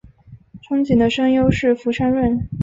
[0.63, 2.49] 憧憬的声优是福山润。